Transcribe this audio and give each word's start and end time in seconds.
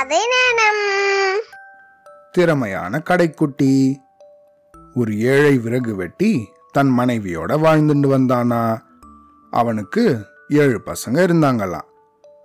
கதை 0.00 0.18
நேரம் 0.18 1.42
திறமையான 2.32 3.02
கடைக்குட்டி. 3.10 3.96
ஒரு 4.94 5.18
ஏழை 5.20 5.58
விறகு 5.58 5.94
வெட்டி 5.94 6.48
தன் 6.72 6.98
மனைவியோட 6.98 7.56
வாழ்ந்துட்டு 7.64 8.08
வந்தானா? 8.14 8.78
அவனுக்கு 9.50 10.24
ஏழு 10.48 10.80
பசங்க 10.86 11.18
இருந்தாங்களாம். 11.26 11.88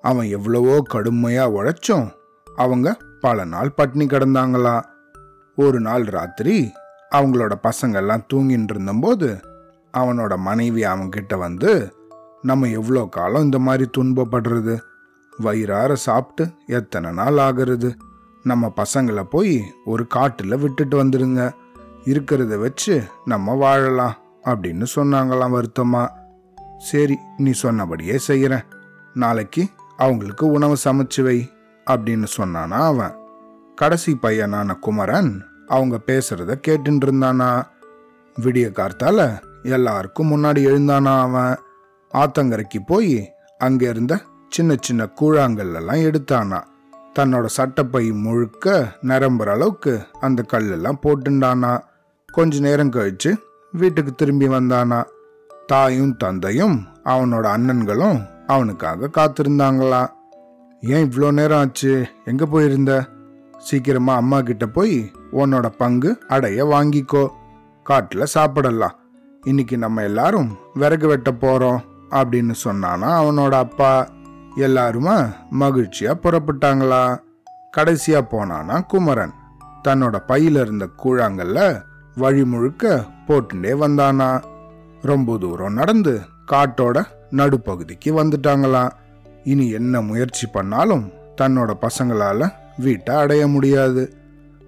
அவன் 0.02 0.28
எவ்வளவோ 0.28 0.82
கடுமையா 0.94 1.46
உழைச்சும் 1.52 2.12
அவங்க 2.56 2.98
பல 3.22 3.46
நாள் 3.46 3.74
பட்னி 3.78 4.06
கிடந்தாங்களாம். 4.06 4.84
ஒரு 5.56 5.80
நாள் 5.80 6.04
ராத்திரி 6.04 6.72
அவங்களோட 7.16 7.52
பசங்கள்லாம் 7.64 8.28
தூங்கிட்டு 8.34 8.70
இருந்தபோது 8.70 9.40
அவனோட 9.98 10.38
மனைவி 10.38 10.84
அவன்கிட்ட 10.84 11.38
வந்து 11.38 11.94
நம்ம 12.42 12.68
எவ்வளோ 12.68 13.08
காலம் 13.12 13.44
இந்த 13.44 13.60
மாதிரி 13.60 13.90
துன்பப்படுறது? 13.98 14.80
வயிறார 15.40 15.94
சாப்பிட்டு 15.94 16.54
எத்தனை 16.68 17.12
நாள் 17.12 17.38
ஆகிறது? 17.38 17.98
நம்ம 18.44 18.74
பசங்களை 18.76 19.24
போய் 19.24 19.64
ஒரு 19.86 20.08
காட்டில் 20.08 20.58
விட்டுட்டு 20.58 21.04
வந்துடுங்க 21.04 21.52
இருக்கிறத 22.06 22.60
வச்சு 22.60 23.04
நம்ம 23.26 23.54
வாழலாம் 23.54 24.18
அப்படின்னு 24.44 24.86
சொன்னாங்களாம் 24.96 25.56
வருத்தமா. 25.58 26.08
சரி 26.78 27.18
நீ 27.38 27.52
சொன்னபடியே 27.52 28.18
செய்கிறேன் 28.18 28.64
நாளைக்கு 29.14 29.68
அவங்களுக்கு 29.98 30.48
உணவு 30.48 30.76
சமைச்சு 30.84 31.24
வை 31.24 31.52
அப்படின்னு 31.92 32.28
சொன்னானா 32.38 32.80
அவன். 32.92 33.16
கடைசி 33.76 34.18
பையனான 34.22 34.80
குமரன் 34.80 35.44
அவங்க 35.68 36.00
பேசுறத 36.06 36.54
கேட்டுட்டு 36.68 37.06
இருந்தானா. 37.06 37.64
விடிய 38.42 38.68
கார்த்தால 38.72 39.40
எல்லாருக்கும் 39.64 40.32
முன்னாடி 40.32 40.62
எழுந்தானா 40.72 41.20
அவன். 41.20 41.56
ஆத்தங்கரைக்கு 42.14 42.80
போய் 42.86 43.34
அங்கே 43.58 43.90
இருந்த 43.90 44.22
சின்ன 44.56 44.76
சின்ன 44.80 45.10
கூழாங்கல்லாம் 45.22 46.12
எடுத்தானா. 46.12 46.64
தன்னோட 47.20 47.46
சட்டப்பை 47.46 48.12
முழுக்க 48.12 48.96
நிரம்புற 49.02 49.46
அளவுக்கு 49.46 50.08
அந்த 50.20 50.46
கல்லெல்லாம் 50.54 51.00
போட்டுண்டானா. 51.04 51.80
கொஞ்ச 52.32 52.60
நேரம் 52.60 52.92
கழிச்சு 52.92 53.38
வீட்டுக்கு 53.72 54.16
திரும்பி 54.16 54.48
வந்தானா. 54.48 55.04
தாயும் 55.66 56.18
தந்தையும் 56.18 56.86
அவனோட 57.04 57.46
அண்ணன்களும் 57.46 58.22
அவனுக்காக 58.48 59.10
காத்திருந்தாங்களா. 59.18 60.08
ஏன் 60.82 61.10
இவ்வளோ 61.10 61.32
நேரம் 61.32 61.60
ஆச்சு? 61.60 62.08
எங்க 62.26 62.46
போயிருந்த? 62.46 63.06
சீக்கிரமா 63.58 64.16
அம்மா 64.16 64.42
கிட்ட 64.42 64.66
போய் 64.66 65.12
உன்னோட 65.32 65.66
பங்கு 65.66 66.20
அடைய 66.28 66.66
வாங்கிக்கோ. 66.66 67.30
காட்டுல 67.90 68.24
சாப்பிடலாம். 68.24 68.96
இன்னைக்கு 69.44 69.78
நம்ம 69.78 70.04
எல்லாரும் 70.04 70.58
விறகு 70.74 71.08
வெட்ட 71.08 71.32
போறோம் 71.32 71.80
அப்படின்னு 72.10 72.54
சொன்னானா 72.64 73.10
அவனோட 73.22 73.52
அப்பா. 73.52 74.14
எல்லாருமா 74.56 75.34
மகிழ்ச்சியா 75.60 76.14
புறப்பட்டாங்களா? 76.24 77.18
கடைசியா 77.78 78.22
போனானா 78.32 78.86
குமரன். 78.86 79.32
தன்னோட 79.88 80.20
பையில 80.28 80.62
இருந்த 80.62 80.90
கூழாங்கல்ல 81.04 81.82
வழி 82.16 82.46
முழுக்க 82.46 83.06
போட்டுண்டே 83.28 83.74
வந்தானா. 83.76 84.44
ரொம்ப 85.02 85.38
தூரம் 85.38 85.74
நடந்து 85.74 86.22
காட்டோட 86.52 87.04
நடுப்பகுதிக்கு 87.32 88.24
வந்துட்டாங்களாம் 88.24 88.90
இனி 89.44 89.70
என்ன 89.70 90.02
முயற்சி 90.02 90.48
பண்ணாலும் 90.48 91.12
தன்னோட 91.42 91.74
பசங்களால 91.82 92.52
வீட்டை 92.78 93.16
அடைய 93.16 93.48
முடியாது. 93.48 94.18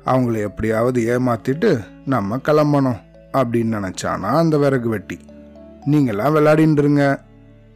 அவங்கள 0.06 0.38
எப்படியாவது 0.38 1.20
ஏமாத்திட்டு 1.20 1.84
நம்ம 2.06 2.38
கிளம்பணும் 2.38 3.00
அப்படின்னு 3.34 3.78
நினச்சானா 3.78 4.38
அந்த 4.38 4.58
விறகு 4.58 4.90
வெட்டி. 4.90 5.20
நீங்களாம் 5.86 6.34
விளையாடின்றுங்க. 6.36 7.20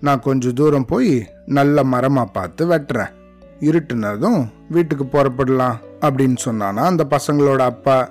நான் 0.01 0.19
கொஞ்சம் 0.19 0.53
தூரம் 0.53 0.85
போய் 0.85 1.27
நல்ல 1.51 1.83
மரமா 1.83 2.23
பார்த்து 2.33 2.65
வெட்டுறேன். 2.67 3.11
இருட்டுனதும் 3.59 4.47
வீட்டுக்கு 4.69 5.05
புறப்படலாம் 5.05 5.77
அப்படின்னு 6.01 6.37
சொன்னானா 6.45 6.83
அந்த 6.91 7.07
பசங்களோட 7.09 7.57
அப்பா. 7.57 8.09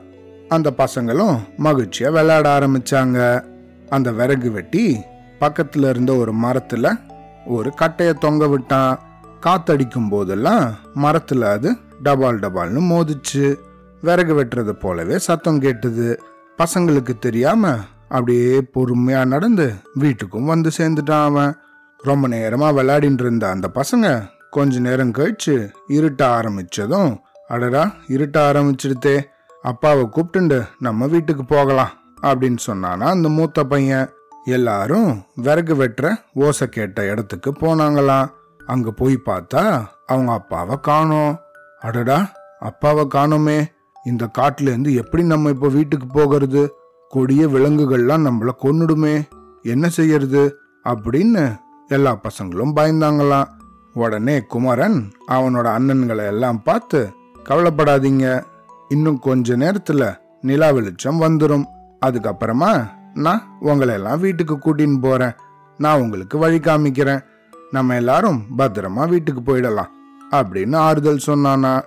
அந்த 0.49 0.73
பசங்களும் 0.79 1.39
மகிழ்ச்சியா 1.59 2.11
விளையாட 2.13 2.47
ஆரம்பிச்சாங்க. 2.59 3.45
அந்த 3.89 4.13
விறகு 4.13 4.51
வெட்டி 4.51 5.01
பக்கத்துல 5.41 5.89
இருந்த 5.89 6.13
ஒரு 6.15 6.33
மரத்துல 6.35 6.99
ஒரு 7.47 7.73
கட்டைய 7.81 8.13
தொங்க 8.13 8.49
விட்டான். 8.49 8.99
காத்தடிக்கும் 9.47 10.09
போதெல்லாம் 10.09 10.75
மரத்துல 10.95 11.41
அது 11.41 11.71
டபால் 12.05 12.41
டபால்னு 12.43 12.83
மோதிச்சு. 12.93 13.55
விறகு 14.03 14.35
வெட்டுறது 14.45 14.73
போலவே 14.73 15.19
சத்தம் 15.19 15.61
கேட்டுது. 15.61 16.17
பசங்களுக்கு 16.59 17.19
தெரியாம 17.19 17.75
அப்படியே 18.03 18.61
பொறுமையா 18.75 19.25
நடந்து 19.25 19.75
வீட்டுக்கும் 19.99 20.45
வந்து 20.45 20.71
சேர்ந்துட்டான் 20.79 21.25
அவன். 21.25 21.57
ரொம்ப 22.03 22.29
நேரமாக 22.29 22.83
விளையாடிட்டு 22.83 23.21
இருந்த 23.21 23.49
அந்த 23.49 23.71
பசங்க 23.75 24.31
கொஞ்ச 24.51 24.79
நேரம் 24.79 25.13
கழிச்சு 25.13 25.71
இருட்ட 25.87 26.41
ஆரம்பிச்சதும் 26.41 27.19
அடடா 27.49 27.93
இருட்ட 28.07 28.53
ஆரம்பிச்சிடுதே 28.53 29.23
அப்பாவை 29.63 30.09
கூப்பிட்டுண்டு 30.11 30.69
நம்ம 30.79 31.07
வீட்டுக்கு 31.07 31.45
போகலாம் 31.45 31.91
அப்படின்னு 32.23 32.57
சொன்னானா 32.67 32.99
அந்த 32.99 33.29
மூத்த 33.29 33.65
பையன். 33.65 34.09
எல்லாரும் 34.45 35.25
விறகு 35.35 35.75
வெட்டுற 35.75 36.15
ஓசை 36.35 36.69
கேட்ட 36.69 37.05
இடத்துக்கு 37.05 37.51
போனாங்களாம். 37.51 38.29
அங்க 38.67 38.91
போய் 38.91 39.19
பார்த்தா 39.27 39.85
அவங்க 40.07 40.33
அப்பாவை 40.33 40.77
காணோம். 40.81 41.39
அடடா 41.81 42.33
அப்பாவை 42.61 43.07
காணோமே 43.15 43.65
இந்த 44.05 44.31
காட்டிலேருந்து 44.39 44.95
எப்படி 44.95 45.23
நம்ம 45.23 45.49
இப்போ 45.49 45.69
வீட்டுக்கு 45.69 46.07
போகிறது? 46.07 46.75
கொடிய 47.09 47.47
விலங்குகள்லாம் 47.47 48.27
நம்மளை 48.29 48.51
கொன்னுடுமே 48.63 49.23
என்ன 49.63 49.89
செய்யறது? 49.89 50.57
அப்படின்னு 50.85 51.57
எல்லா 51.91 52.21
பசங்களும் 52.21 52.75
பயந்தாங்களாம். 52.77 53.49
உடனே 53.95 54.43
குமரன் 54.43 55.13
அவனோட 55.29 55.67
அண்ணன்களை 55.77 56.27
எல்லாம் 56.27 56.63
பார்த்து 56.63 57.13
கவலைப்படாதீங்க. 57.49 58.43
இன்னும் 58.89 59.19
கொஞ்ச 59.19 59.57
நேரத்துல 59.57 60.17
நிலா 60.41 60.71
வெளிச்சம் 60.71 61.21
வந்துடும் 61.21 61.65
அதுக்கப்புறமா 62.07 62.89
நான் 63.15 63.57
உங்களை 63.61 63.95
எல்லாம் 63.95 64.21
வீட்டுக்கு 64.21 64.57
கூட்டின்னு 64.57 65.01
போறேன். 65.01 65.33
நான் 65.79 66.01
உங்களுக்கு 66.01 66.39
வழி 66.39 66.59
காமிக்கிறேன். 66.59 67.25
நம்ம 67.71 67.95
எல்லாரும் 67.95 68.45
பத்திரமா 68.59 69.09
வீட்டுக்கு 69.09 69.43
போயிடலாம் 69.43 69.91
அப்படின்னு 70.31 70.77
ஆறுதல் 70.77 71.27
சொன்னானா. 71.27 71.83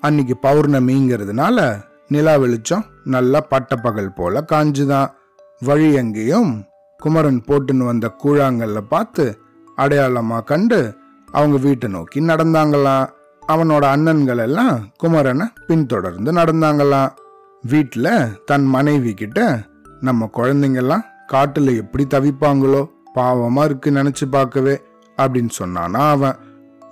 அன்னைக்கு 0.00 0.36
பௌர்ணமிங்கிறதுனால 0.42 1.82
நிலா 2.08 2.36
வெளிச்சம் 2.36 2.84
நல்லா 3.04 3.40
பட்டப்பகல் 3.40 4.14
போல 4.14 4.44
காஞ்சுதான். 4.52 5.10
வழி 5.60 5.92
எங்கேயும் 5.92 6.64
குமரன் 6.96 7.42
போட்டுன்னு 7.46 7.84
வந்த 7.84 8.14
கூழாங்கல்ல 8.24 8.80
பார்த்து 8.88 9.24
அடையாளமாக 9.78 10.44
கண்டு 10.44 10.96
அவங்க 11.32 11.56
வீட்டை 11.56 11.88
நோக்கி 11.90 12.20
நடந்தாங்களாம் 12.20 13.06
அவனோட 13.48 13.84
அண்ணன்கள் 13.94 14.38
எல்லாம் 14.38 14.74
குமரனை 15.02 15.46
பின்தொடர்ந்து 15.66 16.32
நடந்தாங்களாம் 16.32 17.12
வீட்டில் 17.62 18.10
தன் 18.44 18.64
மனைவி 18.64 19.14
கிட்ட 19.14 19.62
நம்ம 20.00 20.28
குழந்தைங்கெல்லாம் 20.36 21.04
காட்டில் 21.26 21.70
எப்படி 21.76 22.04
தவிப்பாங்களோ? 22.10 22.82
பாவமாக 23.14 23.64
இருக்கு 23.64 23.90
நினச்சி 23.90 24.26
பார்க்கவே 24.30 24.74
அப்படின்னு 25.16 25.50
சொன்னானா 25.58 26.02
அவன். 26.10 26.36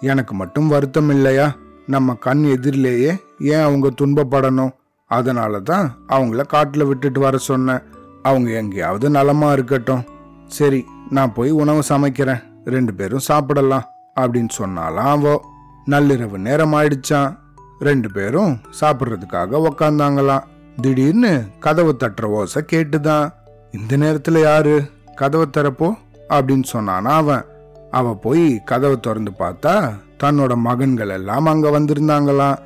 எனக்கு 0.01 0.35
மட்டும் 0.35 0.69
வருத்தம் 0.69 1.11
இல்லையா? 1.11 1.47
நம்ம 1.87 2.15
கண் 2.15 2.43
எதிரிலேயே 2.43 3.13
ஏன் 3.53 3.61
அவங்க 3.61 3.89
துன்பப்படணும்? 4.01 4.73
அதனால 5.11 5.61
தான் 5.61 5.87
அவங்கள 6.09 6.47
காட்டில் 6.47 6.85
விட்டுட்டு 6.85 7.21
வர 7.21 7.37
சொன்னேன். 7.39 7.83
அவங்க 8.23 8.51
எங்கேயாவது 8.51 9.11
நலமாக 9.11 9.53
இருக்கட்டும். 9.53 10.05
சரி 10.47 10.81
நான் 11.11 11.35
போய் 11.35 11.51
உணவு 11.51 11.83
சமைக்கிறேன். 11.89 12.43
ரெண்டு 12.67 12.95
பேரும் 12.95 13.19
சாப்பிடலாம் 13.19 13.85
அப்படின்னு 14.21 14.49
சொன்னாலாம் 14.59 15.11
அவோ. 15.11 15.45
நள்ளிரவு 15.87 16.39
நேரம் 16.39 16.73
ஆயிடுச்சான் 16.73 17.37
ரெண்டு 17.81 18.11
பேரும் 18.11 18.59
சாப்பிட்றதுக்காக 18.81 19.67
உக்காந்தாங்களாம். 19.71 20.43
திடீர்னு 20.81 21.45
கதவு 21.61 21.97
தட்டுற 21.99 22.25
ஓசை 22.25 22.63
கேட்டுதான். 22.73 23.33
இந்த 23.71 23.97
நேரத்துல 23.97 24.41
யாரு? 24.41 24.91
கதவை 25.15 25.47
திறப்போ 25.57 25.95
அப்படின்னு 26.29 26.63
சொன்னானா 26.73 27.03
அவன் 27.03 27.45
அவ 27.91 28.15
போய் 28.15 28.63
கதவை 28.65 29.01
திறந்து 29.01 29.33
பார்த்தா 29.39 29.95
தன்னோட 30.23 30.57
மகன்கள் 30.57 31.09
எல்லாம் 31.09 31.47
அங்க 31.47 31.81
வந்திருந்தாங்களாம். 31.81 32.59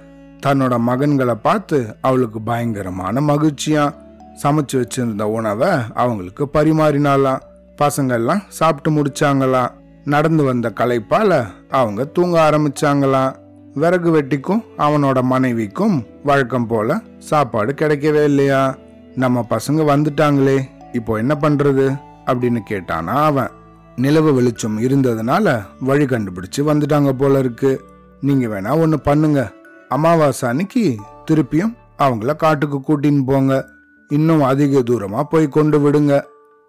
தன்னோட 0.46 0.78
மகன்களை 0.86 1.34
பார்த்து 1.34 1.96
அவளுக்கு 2.00 2.40
பயங்கரமான 2.40 3.20
மகிழ்ச்சியாம். 3.20 3.94
சமைச்சு 4.42 4.72
வச்சிருந்த 4.72 5.22
உணவை 5.22 5.68
அவங்களுக்கு 5.94 6.48
பரிமாறினாலாம் 6.52 7.40
பசங்கள்லாம் 7.78 8.40
சாப்பிட்டு 8.48 9.02
முடிச்சாங்களாம். 9.02 9.78
நடந்து 10.04 10.44
வந்த 10.44 10.72
களைப்பால 10.74 11.46
அவங்க 11.70 12.04
தூங்க 12.04 12.50
ஆரம்பிச்சாங்களாம். 12.50 13.34
விறகு 13.74 14.22
வெட்டிக்கும் 14.22 14.62
அவனோட 14.78 15.22
மனைவிக்கும் 15.22 16.06
வழக்கம் 16.24 16.66
போல 16.66 17.00
சாப்பாடு 17.18 17.72
கிடைக்கவே 17.72 18.24
இல்லையா? 18.24 18.76
நம்ம 19.14 19.46
பசங்க 19.50 20.06
வந்துட்டாங்களே 20.06 20.60
இப்போ 20.92 21.14
என்ன 21.14 21.36
பண்றது? 21.40 22.00
அப்படின்னு 22.26 22.58
கேட்டானா 22.70 23.04
அவன். 23.04 23.48
நிலவு 23.96 24.34
வெளிச்சம் 24.34 24.82
இருந்ததுனால 24.82 25.62
வழி 25.80 26.04
கண்டுபிடிச்சு 26.04 26.60
வந்துட்டாங்க 26.60 27.12
போல 27.12 27.38
இருக்கு. 27.38 27.84
நீங்க 28.20 28.46
வேணா 28.46 28.78
ஒன்னு 28.78 29.00
பண்ணுங்க. 29.00 29.52
அமாவாசை 29.88 30.48
அன்னைக்கு 30.48 30.96
திருப்பியும் 31.30 31.76
அவங்கள 31.98 32.36
காட்டுக்கு 32.36 32.78
கூட்டின்னு 32.78 33.24
போங்க. 33.26 33.68
இன்னும் 34.08 34.42
அதிக 34.42 34.78
தூரமா 34.78 35.22
போய் 35.22 35.48
கொண்டு 35.48 35.90
விடுங்க. 35.90 36.22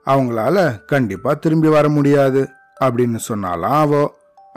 அவங்களால 0.05 0.85
கண்டிப்பா 0.85 1.33
திரும்பி 1.33 1.67
வர 1.67 1.89
முடியாது. 1.89 2.49
அப்படின்னு 2.83 3.19
சொன்னாலாம் 3.29 3.79
அவோ 3.85 4.01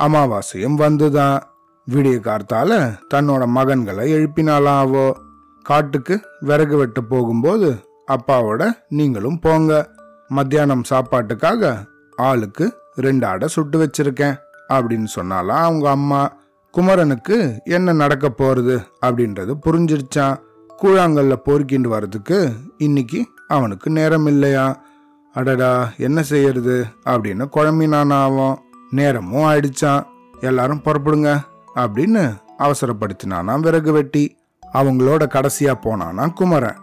அமாவாசையும் 0.03 0.79
வந்துதான். 0.79 1.41
விடிய 1.87 2.19
கார்த்தால 2.21 2.73
தன்னோட 3.15 3.43
மகன்களை 3.55 4.05
எழுப்பினாலாம் 4.17 4.79
அவோ. 4.79 5.17
காட்டுக்கு 5.62 6.21
விறகு 6.41 6.76
வெட்ட 6.76 7.00
போகும்போது 7.00 7.69
அப்பாவோட 8.12 8.62
நீங்களும் 8.88 9.38
போங்க. 9.38 9.91
மத்தியானம் 10.29 10.82
சாப்பாட்டுக்காக 10.91 11.87
ஆளுக்கு 12.17 12.67
ரெண்டு 12.94 13.26
அடை 13.26 13.49
சுட்டு 13.49 13.76
வச்சிருக்கேன் 13.85 14.37
அப்படின்னு 14.69 15.06
சொன்னாலாம் 15.17 15.65
அவங்க 15.69 15.91
அம்மா. 15.91 16.23
குமரனுக்கு 16.75 17.37
என்ன 17.65 17.93
நடக்க 17.93 18.35
போறது 18.38 18.77
அப்படின்றது 19.06 19.53
புரிஞ்சிருச்சான் 19.67 20.37
கூழாங்கல்ல 20.82 21.35
பொறுக்கிண்டு 21.44 21.88
வர்றதுக்கு 21.88 22.53
இன்னைக்கு 22.79 23.20
அவனுக்கு 23.49 23.91
நேரம் 23.91 24.27
இல்லையா 24.27 24.65
அடடா 25.34 25.92
என்ன 25.98 26.22
செய்யறது? 26.22 26.86
அப்படின்னு 27.04 27.44
குழம்பினானா 27.56 28.22
அவன் 28.22 28.58
நேரமும் 28.90 29.46
ஆயிடுச்சான் 29.50 30.06
எல்லாரும் 30.40 30.82
புறப்படுங்க 30.84 31.40
அப்படின்னு 31.75 32.22
அவசரப்படுத்தினானா 32.58 33.60
விறகு 33.60 33.92
வெட்டி. 33.92 34.36
அவங்களோட 34.75 35.22
கடைசியா 35.26 35.72
போனானா 35.82 36.32
குமரன். 36.32 36.76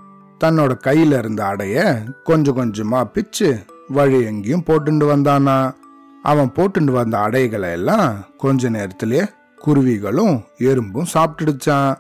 தன்னோட 0.43 0.73
கையில 0.85 1.17
இருந்த 1.17 1.45
அடைய 1.45 2.03
கொஞ்சம் 2.23 2.57
கொஞ்சமா 2.57 3.03
பிச்சு 3.03 3.65
வழி 3.87 4.25
எங்கேயும் 4.25 4.63
போட்டுண்டு 4.65 5.05
வந்தானா? 5.13 5.73
அவன் 6.23 6.51
போட்டுண்டு 6.55 6.91
வந்த 6.91 7.19
அடைகளை 7.19 7.71
எல்லாம் 7.71 8.13
கொஞ்ச 8.37 8.69
நேரத்திலே 8.69 9.25
குருவிகளும் 9.65 10.43
எறும்பும் 10.57 11.11
சாப்பிட்டுடுச்சான் 11.13 11.95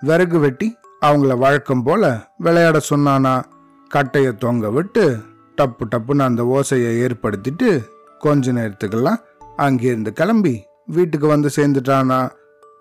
விறகு 0.00 0.38
வெட்டி 0.38 0.76
அவங்கள 1.06 1.38
வழக்கம் 1.38 1.82
போல 1.82 2.26
விளையாட 2.38 2.80
சொன்னானா. 2.90 3.42
கட்டையை 3.88 4.32
தொங்க 4.36 4.70
விட்டு 4.70 5.04
டப்பு 5.60 5.88
டப்புன்னு 5.90 6.18
அந்த 6.18 6.42
ஓசையை 6.42 7.08
ஏற்படுத்திட்டு 7.08 7.84
கொஞ்ச 8.18 8.52
நேரத்துக்கெல்லாம் 8.52 9.16
அங்கிருந்து 9.56 10.12
கிளம்பி 10.12 10.64
வீட்டுக்கு 10.86 11.26
வந்து 11.26 11.50
சேர்ந்துட்டானா. 11.56 12.30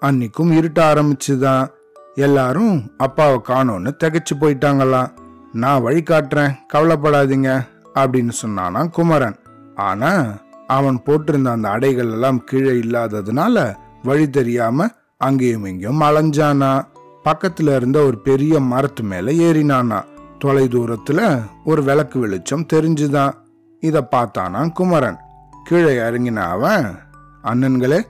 அன்னைக்கும் 0.01 0.51
இருட்ட 0.51 0.93
ஆரம்பிச்சுதான். 0.93 1.67
எல்லாரும் 2.15 2.91
அப்பாவை 2.97 3.41
காணோன்னு 3.47 3.91
திகைச்சு 4.03 4.35
போயிட்டாங்களாம். 4.39 5.11
நான் 5.53 5.81
வழி 5.81 6.01
காட்டுறேன் 6.01 6.53
கவலைப்படாதீங்க 6.73 7.67
அப்படின்னு 7.95 8.31
சொன்னானா 8.45 8.89
குமரன். 8.89 9.35
ஆனா 9.75 10.37
அவன் 10.67 11.01
போட்டிருந்த 11.05 11.47
அந்த 11.47 11.69
அடைகள் 11.69 12.11
எல்லாம் 12.11 12.43
கீழே 12.43 12.71
இல்லாததுனால 12.71 13.75
வழி 14.03 14.29
தெரியாம 14.29 14.87
அங்கேயும் 15.17 15.65
இங்கேயும் 15.65 16.01
அலைஞ்சானா. 16.01 16.85
பக்கத்துல 17.23 17.75
இருந்த 17.75 17.99
ஒரு 17.99 18.19
பெரிய 18.19 18.59
மரத்து 18.59 19.03
மேல 19.03 19.31
ஏறினானா. 19.31 20.10
தொலை 20.41 20.67
தூரத்துல 20.67 21.41
ஒரு 21.65 21.83
விளக்கு 21.83 22.19
வெளிச்சம் 22.19 22.65
தெரிஞ்சுதான். 22.73 23.33
இத 23.79 24.07
பார்த்தானா 24.11 24.71
குமரன். 24.71 25.17
கீழே 25.63 25.97
இறங்கின 25.97 26.35
அவன் 26.35 26.95
அண்ணன்களே 27.43 28.01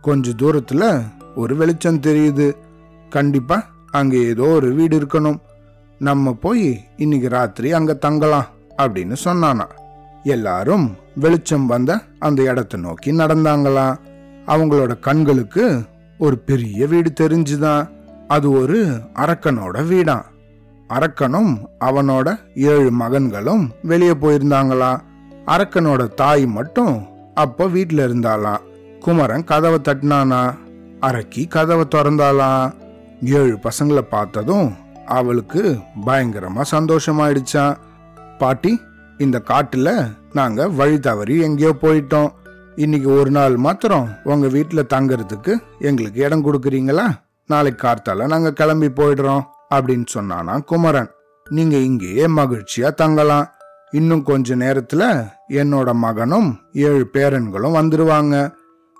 கொஞ்ச 0.00 0.30
தூரத்துல 0.30 1.02
ஒரு 1.34 1.56
வெளிச்சம் 1.56 2.00
தெரியுது. 2.00 2.56
கண்டிப்பா 3.08 3.66
அங்க 3.90 4.16
ஏதோ 4.16 4.42
ஒரு 4.42 4.72
வீடு 4.72 4.98
இருக்கணும். 4.98 5.40
நம்ம 5.98 6.32
போய் 6.32 6.84
இன்னைக்கு 6.96 7.28
ராத்திரி 7.28 7.72
அங்க 7.72 7.94
தங்கலாம் 7.94 8.46
அப்படின்னு 8.78 9.16
சொன்னானா 9.24 9.66
எல்லாரும் 10.24 10.96
வெளிச்சம் 11.14 11.66
வந்த 11.66 12.02
அந்த 12.18 12.42
இடத்தை 12.42 12.80
நோக்கி 12.80 13.12
நடந்தாங்களாம். 13.12 13.96
அவங்களோட 14.46 14.98
கண்களுக்கு 14.98 15.82
ஒரு 16.18 16.38
பெரிய 16.38 16.86
வீடு 16.86 17.12
தெரிஞ்சுதான். 17.20 17.90
அது 18.28 18.50
ஒரு 18.50 19.00
அரக்கனோட 19.14 19.84
வீடான் 19.84 20.24
அரக்கனும் 20.90 21.52
அவனோட 21.84 22.28
ஏழு 22.54 22.90
மகன்களும் 22.90 23.64
வெளியே 23.82 24.14
போயிருந்தாங்களாம் 24.14 25.00
அரக்கனோட 25.46 26.14
தாய் 26.14 26.46
மட்டும் 26.46 26.94
அப்போ 27.34 27.66
வீட்டில் 27.66 28.02
இருந்தாளாம் 28.08 28.64
குமரன் 29.00 29.44
கதவை 29.44 29.78
தட்டினானா? 29.84 30.54
அரக்கி 31.00 31.48
கதவை 31.48 31.84
திறந்தாளாம் 31.94 32.72
ஏழு 33.24 33.58
பசங்களை 33.62 34.02
பார்த்ததும் 34.10 34.76
அவளுக்கு 35.06 35.78
பயங்கரமா 36.06 36.62
சந்தோஷமாயிடுச்சான் 36.70 37.78
பாட்டி 38.38 38.80
இந்த 39.18 39.42
காட்டுல 39.48 40.10
நாங்க 40.32 40.68
வழி 40.68 41.00
தவறி 41.00 41.38
எங்கேயோ 41.40 41.72
போயிட்டோம். 41.80 42.28
இன்னைக்கு 42.76 43.08
ஒரு 43.20 43.30
நாள் 43.30 43.56
மாத்திரம் 43.56 44.08
உங்க 44.24 44.46
வீட்டுல 44.46 44.82
தங்கறதுக்கு 44.94 45.56
எங்களுக்கு 45.78 46.20
இடம் 46.20 46.44
கொடுக்குறீங்களா? 46.44 47.06
நாளைக்கு 47.46 47.80
கார்த்தால 47.86 48.26
நாங்க 48.26 48.52
கிளம்பி 48.52 48.86
போயிடுறோம். 48.86 49.42
அப்படின்னு 49.74 50.06
சொன்னானா 50.14 50.64
குமரன். 50.64 51.10
நீங்க 51.48 51.76
இங்கேயே 51.76 52.26
மகிழ்ச்சியா 52.26 52.94
தங்கலாம். 52.94 53.46
இன்னும் 53.90 54.22
கொஞ்ச 54.22 54.54
நேரத்துல 54.54 55.28
என்னோட 55.48 55.92
மகனும் 55.94 56.58
ஏழு 56.72 57.10
பேரன்களும் 57.12 57.76
வந்துருவாங்க. 57.78 58.52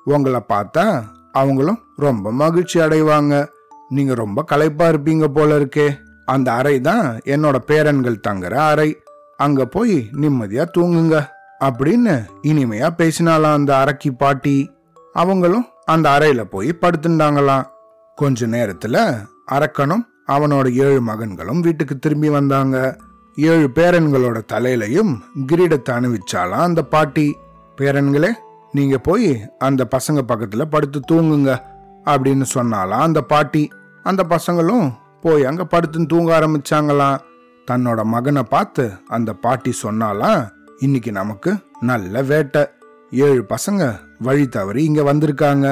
உங்களை 0.05 0.41
பார்த்தா 0.49 1.03
அவங்களும் 1.33 1.83
ரொம்ப 1.97 2.33
மகிழ்ச்சி 2.33 2.81
அடைவாங்க. 2.81 3.49
நீங்க 3.89 4.15
ரொம்ப 4.15 4.43
களைப்பா 4.43 4.89
இருப்பீங்க 4.89 5.25
போல 5.25 5.59
இருக்கே. 5.59 5.99
அந்த 6.25 6.53
அறை 6.53 6.81
தான் 6.81 7.21
என்னோட 7.25 7.57
பேரன்கள் 7.67 8.23
தங்குற 8.29 8.55
அறை. 8.55 9.01
அங்க 9.37 9.67
போய் 9.67 10.09
நிம்மதியா 10.13 10.65
தூங்குங்க 10.79 11.29
அப்படின்னு 11.65 12.25
இனிமையா 12.43 12.89
பேசினாலாம் 12.99 13.53
அந்த 13.53 13.73
அரைக்கி 13.75 14.11
பாட்டி. 14.19 14.71
அவங்களும் 15.13 15.67
அந்த 15.85 16.19
அறையில 16.19 16.45
போய் 16.45 16.79
படுத்துட்டாங்களாம் 16.81 17.65
கொஞ்ச 18.15 18.47
நேரத்துல 18.47 19.27
அரக்கனும் 19.47 20.05
அவனோட 20.35 20.67
ஏழு 20.73 21.01
மகன்களும் 21.01 21.61
வீட்டுக்கு 21.61 21.99
திரும்பி 21.99 22.29
வந்தாங்க. 22.29 22.77
ஏழு 23.37 23.71
பேரன்களோட 23.75 24.39
தலையிலையும் 24.53 25.13
கிரீடத்தை 25.53 25.93
அணிவிச்சாலாம் 25.99 26.67
அந்த 26.69 26.83
பாட்டி. 26.85 27.27
பேரன்களே 27.79 28.31
நீங்க 28.73 28.99
போய் 28.99 29.31
அந்த 29.59 29.89
பசங்க 29.97 30.21
பக்கத்துல 30.29 30.65
படுத்து 30.65 31.01
தூங்குங்க 31.13 31.51
அப்படின்னு 32.05 32.45
சொன்னாலாம் 32.55 33.07
அந்த 33.09 33.23
பாட்டி. 33.23 33.71
அந்த 34.03 34.23
பசங்களும் 34.29 34.87
போய் 35.21 35.45
அங்க 35.45 35.65
படுத்து 35.65 36.07
தூங்க 36.07 36.31
ஆரம்பிச்சாங்களாம் 36.39 37.19
தன்னோட 37.71 38.03
மகனை 38.05 38.43
பார்த்து 38.43 38.85
அந்த 39.07 39.31
பாட்டி 39.33 39.73
சொன்னாலாம் 39.83 40.41
இன்னைக்கு 40.79 41.13
நமக்கு 41.13 41.51
நல்ல 41.81 42.23
வேட்டை. 42.23 42.63
ஏழு 43.11 43.43
பசங்க 43.49 43.83
வழி 44.19 44.49
தவறி 44.49 44.85
இங்க 44.85 45.03
வந்திருக்காங்க. 45.03 45.67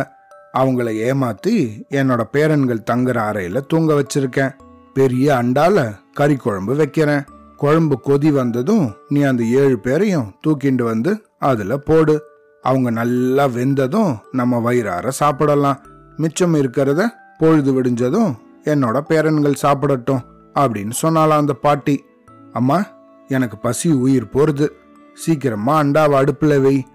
அவங்கள 0.54 0.90
ஏமாத்தி 1.08 1.82
என்னோட 1.90 2.22
பேரன்கள் 2.32 2.86
தங்குற 2.90 3.16
அறையில 3.30 3.60
தூங்க 3.60 4.02
வச்சிருக்கேன். 4.02 4.54
பெரிய 4.94 5.34
அண்டால 5.34 5.94
கறி 6.12 6.36
குழம்பு 6.36 6.76
வைக்கிறேன். 6.76 7.24
குழம்பு 7.56 8.00
கொதி 8.04 8.32
வந்ததும் 8.32 8.92
நீ 9.08 9.22
அந்த 9.22 9.44
ஏழு 9.44 9.78
பேரையும் 9.78 10.34
தூக்கிண்டு 10.46 10.82
வந்து 10.82 11.22
அதுல 11.38 11.76
போடு. 11.76 12.22
அவங்க 12.62 12.90
நல்லா 12.90 13.46
வெந்ததும் 13.46 14.18
நம்ம 14.32 14.58
வயிறார 14.58 15.10
சாப்பிடலாம். 15.10 15.86
மிச்சம் 16.16 16.54
இருக்கிறத 16.54 17.08
பொழுது 17.38 17.82
விடிஞ்சதும் 17.82 18.34
என்னோட 18.64 19.00
பேரன்கள் 19.08 19.54
சாப்பிடட்டும் 19.62 20.24
அப்படின்னு 20.54 20.92
சொன்னாலாம் 21.02 21.42
அந்த 21.42 21.52
பாட்டி. 21.52 22.04
அம்மா 22.52 22.86
எனக்கு 23.28 23.58
பசி 23.58 23.90
உயிர் 23.92 24.30
போறது. 24.32 24.68
சீக்கிரமா 25.14 25.82
அண்டாவை 25.82 26.24
அடுப்புல 26.24 26.60
வை. 26.60 26.86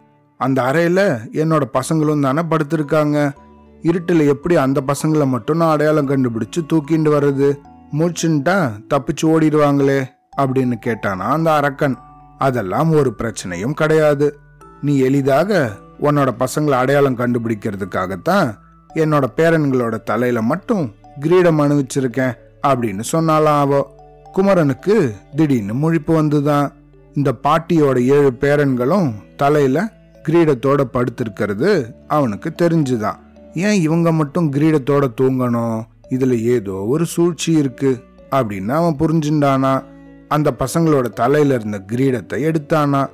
அந்த 0.43 0.61
அறையில் 0.63 1.03
என்னோட 1.31 1.61
பசங்களும் 1.73 2.21
தானே 2.21 2.41
படுத்திருக்காங்க. 2.41 3.33
இருட்டில் 3.81 4.27
எப்படி 4.27 4.55
அந்த 4.55 4.83
பசங்களை 4.87 5.25
மட்டும் 5.27 5.57
நான் 5.57 5.71
அடையாளம் 5.71 6.09
கண்டுபிடிச்சு 6.09 6.59
தூக்கிண்டு 6.73 7.11
வர்றது? 7.15 7.49
மூச்சுன்ட்டா 7.93 8.71
தப்பிச்சு 8.93 9.25
ஓடிடுவாங்களே 9.25 9.99
அப்படின்னு 10.37 10.75
கேட்டானா 10.85 11.27
அந்த 11.35 11.53
அரக்கன். 11.53 11.97
அதெல்லாம் 12.37 12.91
ஒரு 12.91 13.13
பிரச்சனையும் 13.17 13.71
கிடையாது. 13.71 14.37
நீ 14.81 14.97
எளிதாக 14.97 15.71
உன்னோட 16.01 16.29
பசங்களை 16.39 16.77
அடையாளம் 16.83 17.17
கண்டுபிடிக்கிறதுக்காகத்தான் 17.17 18.53
என்னோட 18.95 19.23
பேரன்களோட 19.35 20.03
தலையில 20.03 20.41
மட்டும் 20.41 20.93
கிரீடம் 21.19 21.59
அணிவிச்சிருக்கேன் 21.59 22.33
அப்படின்னு 22.67 23.03
சொன்னாலாம் 23.11 23.59
அவ. 23.59 23.91
குமரனுக்கு 24.31 25.15
திடீர்னு 25.35 25.73
முழிப்பு 25.83 26.11
வந்துதான். 26.21 26.71
இந்த 27.13 27.33
பாட்டியோட 27.43 27.97
ஏழு 28.03 28.31
பேரன்களும் 28.39 29.13
தலையில 29.35 30.01
கிரீடத்தோட 30.29 30.83
படுத்திருக்கிறது 30.93 31.93
அவனுக்கு 32.07 32.51
தெரிஞ்சுதான் 32.61 33.15
ஏன் 33.53 33.81
இவங்க 33.81 34.11
மட்டும் 34.11 34.51
கிரீடத்தோட 34.51 35.07
தூங்கணும்? 35.21 35.83
இதுல 36.09 36.41
ஏதோ 36.41 36.71
ஒரு 36.71 37.05
சூழ்ச்சி 37.05 37.51
இருக்கு. 37.51 38.03
அப்படின்னு 38.31 38.67
அவன் 38.67 38.95
புரிஞ்சுண்டானா. 38.99 39.83
அந்த 40.27 40.55
பசங்களோட 40.59 41.05
தலையில 41.05 41.53
இருந்த 41.53 41.83
கிரீடத்தை 41.91 42.43
எடுத்தானா. 42.43 43.09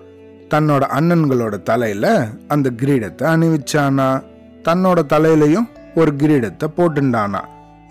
தன்னோட 0.50 0.82
அண்ணன்களோட 0.82 1.64
தலையில 1.64 2.28
அந்த 2.48 2.72
கிரீடத்தை 2.76 3.22
அணிவிச்சானா. 3.22 4.24
தன்னோட 4.64 5.00
தலையிலையும் 5.06 5.70
ஒரு 5.96 6.14
கிரீடத்தை 6.14 6.68
போட்டுண்டானா. 6.78 7.40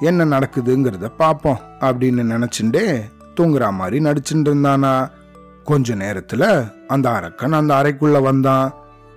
என்ன 0.00 0.24
நடக்குதுங்கிறத 0.24 1.10
பாப்போம் 1.18 1.56
அப்படின்னு 1.80 2.34
நினைச்சுட்டே 2.34 3.00
தூங்குற 3.40 3.70
மாதிரி 3.70 4.04
நடிச்சுட்டு 4.04 4.48
இருந்தானா. 4.48 5.10
கொஞ்ச 5.64 5.94
நேரத்துல 5.94 6.72
அந்த 6.86 7.10
அரக்கன் 7.10 7.52
அந்த 7.52 7.74
அறைக்குள்ள 7.74 8.22
வந்தான். 8.22 8.74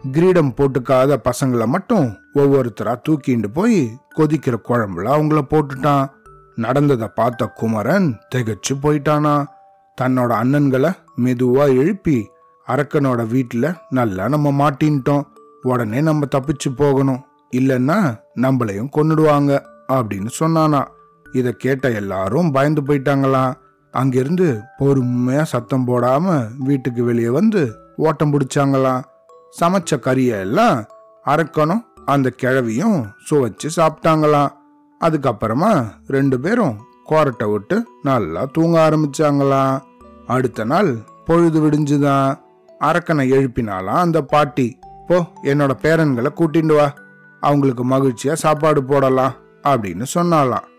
கிரீடம் 0.10 0.54
போட்டுக்காத 0.58 1.18
பசங்களை 1.24 1.66
மட்டும் 1.66 2.18
ஒவ்வொருத்தரா 2.36 2.94
தூக்கிண்டு 3.10 3.48
போய் 3.54 3.92
கொதிக்கிற 4.18 4.56
குழம்புல 4.70 5.08
அவங்கள 5.16 5.42
போட்டுட்டான். 5.50 6.10
நடந்ததை 6.56 7.08
பார்த்த 7.08 7.48
குமரன் 7.48 8.18
திகச்சு 8.36 8.74
போயிட்டானா. 8.82 9.46
தன்னோட 10.02 10.32
அண்ணன்களை 10.42 10.92
மெதுவா 11.18 11.78
எழுப்பி 11.78 12.30
அரக்கனோட 12.68 13.22
வீட்டுல 13.34 13.76
நல்லா 13.90 14.28
நம்ம 14.28 14.52
மாட்டின்ட்டோம். 14.52 15.22
உடனே 15.62 16.02
நம்ம 16.02 16.28
தப்பிச்சு 16.36 16.70
போகணும். 16.76 17.22
இல்லைன்னா 17.56 18.18
நம்மளையும் 18.36 18.94
கொன்னுடுவாங்க 18.98 19.60
அப்படின்னு 19.88 20.30
சொன்னானா. 20.40 20.82
இதை 21.32 21.52
கேட்ட 21.58 21.92
எல்லாரும் 21.92 22.52
பயந்து 22.52 22.82
போயிட்டாங்களாம் 22.82 23.54
அங்கிருந்து 23.92 24.62
பொறுமையா 24.80 25.42
சத்தம் 25.42 25.88
போடாம 25.88 26.48
வீட்டுக்கு 26.58 27.04
வெளியே 27.04 27.30
வந்து 27.30 27.76
ஓட்டம் 27.96 28.34
பிடிச்சாங்களாம் 28.34 29.02
சமைச்ச 29.60 29.96
கறியை 29.96 30.40
எல்லாம் 30.40 30.86
அரக்கனும் 31.26 31.86
அந்த 32.06 32.34
கிழவியும் 32.42 33.06
சுவைச்சு 33.30 33.70
சாப்பிட்டாங்களாம். 33.76 34.52
அதுக்கப்புறமா 35.00 35.86
ரெண்டு 36.08 36.40
பேரும் 36.40 36.78
கோரட்டை 37.10 37.52
விட்டு 37.52 37.88
நல்லா 38.04 38.46
தூங்க 38.46 38.90
ஆரம்பிச்சாங்களாம். 38.90 39.82
அடுத்த 40.28 40.64
நாள் 40.64 40.96
பொழுது 41.26 41.70
விடிஞ்சுதான். 41.70 42.40
அரக்கனை 42.80 43.32
எழுப்பினாலாம் 43.32 44.00
அந்த 44.06 44.22
பாட்டி. 44.22 44.80
போ 45.08 45.32
என்னோட 45.44 45.72
பேரன்களை 45.82 46.28
கூட்டிட்டு 46.36 46.76
வா. 46.76 46.94
அவங்களுக்கு 47.40 47.86
மகிழ்ச்சியா 47.86 48.34
சாப்பாடு 48.34 48.84
போடலாம் 48.84 49.34
அப்படின்னு 49.64 50.06
சொன்னாலாம் 50.14 50.70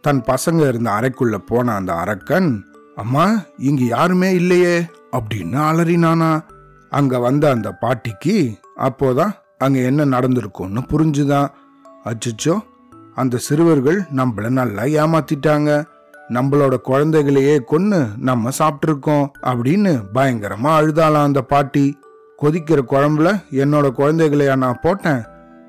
தன் 0.00 0.22
பசங்க 0.22 0.68
இருந்த 0.68 0.90
அறைக்குள்ள 0.90 1.36
போன 1.36 1.74
அந்த 1.74 1.94
அரக்கன் 1.94 2.64
அம்மா 2.96 3.32
இங்க 3.56 3.82
யாருமே 3.82 4.34
இல்லையே 4.34 4.78
அப்படின்னு 5.12 5.60
அலறினானா. 5.60 6.51
அங்க 6.92 7.18
வந்த 7.18 7.50
அந்த 7.50 7.72
பாட்டிக்கு 7.72 8.58
அப்போதான் 8.76 9.30
அங்க 9.58 9.78
என்ன 9.78 10.04
நடந்திருக்கும்னு 10.04 10.82
புரிஞ்சுதான். 10.88 11.48
அச்சச்சோ 12.04 12.60
அந்த 13.14 13.36
சிறுவர்கள் 13.36 14.00
நம்மள 14.00 14.48
நல்லா 14.48 14.82
ஏமாத்திட்டாங்க. 14.82 15.84
நம்மளோட 16.28 16.76
குழந்தைகளையே 16.76 17.60
கொன்னு 17.70 18.06
நம்ம 18.18 18.50
சாப்பிட்டுருக்கோம் 18.58 19.30
அப்படின்னு 19.42 20.02
பயங்கரமா 20.14 20.64
அழுதாலாம் 20.64 21.22
அந்த 21.22 21.42
பாட்டி. 21.42 21.98
கொதிக்கிற 22.42 22.78
குழம்புல 22.88 23.42
என்னோட 23.50 23.90
குழந்தைகளையா 23.96 24.56
நான் 24.56 24.78
போட்டேன். 24.82 25.22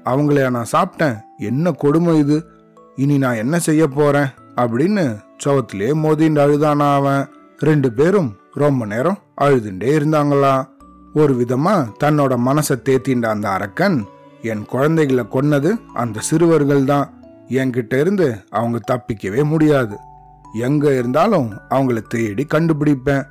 அவங்களையா 0.04 0.50
நான் 0.50 0.66
சாப்பிட்டேன். 0.72 1.18
என்ன 1.38 1.72
கொடுமை 1.72 2.18
இது? 2.18 2.46
இனி 2.96 3.18
நான் 3.18 3.36
என்ன 3.36 3.60
செய்ய 3.60 3.88
போறேன்? 3.88 4.28
அப்படின்னு 4.56 5.18
சவத்திலே 5.46 5.94
மோதிண்டு 5.94 6.40
அழுதானா 6.40 6.94
அவன். 6.94 7.28
ரெண்டு 7.58 7.94
பேரும் 7.94 8.36
ரொம்ப 8.54 8.86
நேரம் 8.86 9.18
அழுதுண்டே 9.42 9.98
இருந்தாங்களாம். 10.00 10.72
ஒரு 11.14 11.34
விதமா 11.36 11.92
தன்னோட 12.04 12.38
மனசை 12.46 12.76
தேத்திண்ட 12.84 13.26
அந்த 13.26 13.50
அரக்கன் 13.50 14.06
என் 14.42 14.66
குழந்தைகளை 14.66 15.26
கொன்னது 15.32 15.82
அந்த 15.94 16.20
சிறுவர்கள் 16.20 16.84
தான். 16.84 17.14
என்கிட்ட 17.50 18.00
இருந்து 18.00 18.44
அவங்க 18.50 18.80
தப்பிக்கவே 18.92 19.44
முடியாது. 19.44 19.98
எங்க 20.54 20.94
இருந்தாலும் 20.94 21.54
அவங்கள 21.70 22.02
தேடி 22.02 22.46
கண்டுபிடிப்பேன். 22.46 23.24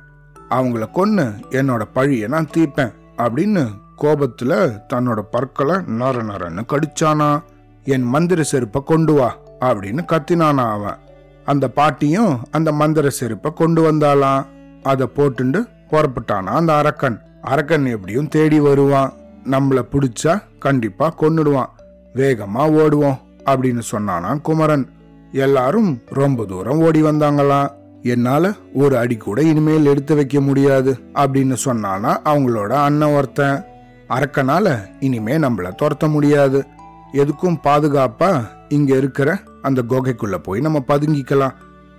அவங்கள 0.49 0.85
கொன்னு 0.93 1.33
என்னோட 1.49 1.81
பழியை 1.93 2.27
நான் 2.27 2.49
தீப்பேன் 2.57 2.93
அப்படின்னு 3.17 3.67
கோபத்துல 4.01 4.81
தன்னோட 4.93 5.19
பற்களை 5.31 5.75
நர 5.75 6.23
நரன்னு 6.23 6.65
கடிச்சானா. 6.67 7.41
என் 7.83 8.03
மந்திர 8.03 8.43
செருப்பை 8.43 8.81
கொண்டு 8.85 9.13
வா 9.13 9.35
அப்படின்னு 9.59 10.03
கத்தினானா 10.11 10.69
அவன். 10.71 10.97
அந்த 11.45 11.69
பாட்டியும் 11.69 12.39
அந்த 12.51 12.71
மந்திர 12.71 13.09
செருப்பை 13.09 13.53
கொண்டு 13.53 13.91
வந்தாளாம். 13.91 14.45
அதை 14.83 15.09
போட்டுண்டு 15.15 15.67
புறப்பட்டானா 15.89 16.53
அந்த 16.59 16.75
அரக்கன். 16.75 17.21
அரக்கன் 17.43 17.85
எப்படியும் 17.85 18.27
தேடி 18.27 18.59
வருவான். 18.59 19.13
நம்மள 19.49 19.81
பிடிச்சா 19.91 20.43
கண்டிப்பா 20.59 21.13
கொன்னுடுவான். 21.19 21.69
வேகமா 22.15 22.63
ஓடுவோம் 22.79 23.17
அப்படின்னு 23.45 23.81
சொன்னானா 23.91 24.41
குமரன். 24.41 24.89
எல்லாரும் 25.31 26.01
ரொம்ப 26.05 26.45
தூரம் 26.45 26.79
ஓடி 26.79 27.03
வந்தாங்களாம். 27.03 27.71
என்னால 28.01 28.51
ஒரு 28.73 28.97
அடி 28.97 29.17
கூட 29.17 29.41
இனிமேல் 29.41 29.85
எடுத்து 29.85 30.15
வைக்க 30.15 30.41
முடியாது 30.41 30.99
அப்படின்னு 31.13 31.55
சொன்னானா 31.65 32.17
அவங்களோட 32.25 32.69
அண்ணன் 32.69 33.15
ஒருத்தன். 33.15 33.63
அரக்கனால 34.09 34.77
இனிமே 34.99 35.37
நம்மள 35.37 35.71
துரத்த 35.81 36.09
முடியாது. 36.09 36.65
எதுக்கும் 37.13 37.59
பாதுகாப்பா 37.63 38.47
இங்க 38.69 38.97
இருக்கிற 38.97 39.39
அந்த 39.61 39.81
குகைக்குள்ள 39.89 40.37
போய் 40.37 40.59
நம்ம 40.59 40.83
பதுங்கிக்கலாம். 40.87 41.53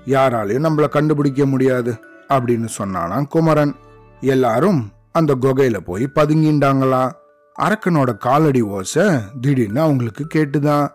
யாராலையும் 0.06 0.66
நம்மள 0.66 0.88
கண்டுபிடிக்க 0.88 1.46
முடியாது 1.46 1.94
அப்படின்னு 2.28 2.68
சொன்னானா 2.78 3.26
குமரன். 3.26 3.74
எல்லாரும் 4.20 4.90
அந்த 5.14 5.34
குகையில 5.34 5.78
போய் 5.78 6.10
பதுங்கிண்டாங்களாம் 6.14 7.12
அரக்கனோட 7.60 8.16
காலடி 8.16 8.60
ஓசை 8.60 9.20
திடீர்னு 9.40 9.80
அவங்களுக்கு 9.80 10.26
கேட்டுதான். 10.34 10.88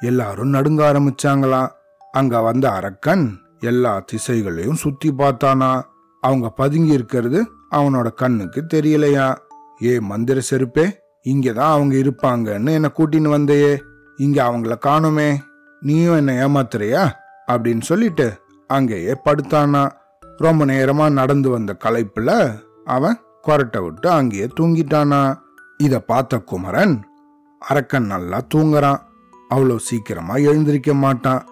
எல்லாரும் 0.00 0.54
நடுங்க 0.54 0.92
ஆரம்பிச்சாங்களாம் 0.92 1.68
அங்க 2.12 2.40
வந்த 2.40 2.70
அரக்கன் 2.70 3.38
எல்லா 3.60 4.04
திசைகளையும் 4.12 4.74
சுத்தி 4.74 5.12
பார்த்தானா? 5.12 5.82
அவங்க 6.20 6.50
பதுங்கி 6.50 6.92
இருக்கிறது 6.92 7.46
அவனோட 7.70 8.12
கண்ணுக்கு 8.12 8.66
தெரியலையா? 8.74 9.36
ஏ 9.82 10.00
மந்திர 10.00 10.40
செருப்பே 10.50 10.92
இங்கதான் 11.24 11.70
அவங்க 11.72 11.96
இருப்பாங்கன்னு 11.96 12.70
என்னை 12.70 12.90
கூட்டின்னு 12.98 13.28
வந்தையே. 13.28 13.82
இங்க 14.16 14.44
அவங்கள 14.44 14.74
காணுமே. 14.86 15.36
நீயும் 15.80 16.16
என்ன 16.16 16.48
ஏமாத்துறியா? 16.48 17.10
அப்படின்னு 17.46 17.80
சொல்லிட்டு 17.80 18.32
அங்கேயே 18.66 19.16
படுத்தானா. 19.24 19.90
ரொம்ப 20.36 20.66
நேரமா 20.66 21.12
நடந்து 21.12 21.50
வந்த 21.50 21.76
களைப்புல 21.84 22.58
அவன் 22.84 23.20
கொரட்டை 23.46 23.82
விட்டு 23.82 24.10
அங்கேயே 24.10 24.48
தூங்கிட்டானா? 24.60 25.38
இத 25.76 26.00
பார்த்த 26.00 26.38
குமரன் 26.38 27.04
அரக்கன் 27.58 28.06
நல்லா 28.06 28.40
தூங்குறான். 28.54 29.00
அவ்வளோ 29.50 29.76
சீக்கிரமா 29.76 30.34
எழுந்திருக்க 30.34 30.94
மாட்டான். 30.94 31.46